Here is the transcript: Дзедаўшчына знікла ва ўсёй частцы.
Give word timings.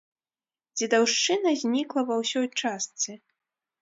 Дзедаўшчына 0.77 1.49
знікла 1.65 2.01
ва 2.11 2.15
ўсёй 2.23 2.47
частцы. 2.63 3.11